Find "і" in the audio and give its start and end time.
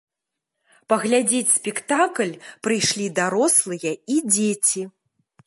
4.17-4.19